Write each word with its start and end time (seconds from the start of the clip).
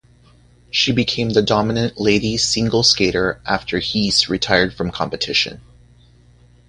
She 0.71 0.91
became 0.91 1.29
the 1.29 1.43
dominant 1.43 1.99
ladies' 2.01 2.43
single 2.43 2.81
skater 2.81 3.39
after 3.45 3.77
Heiss 3.79 4.29
retired 4.29 4.73
from 4.73 4.89
competition. 4.89 5.61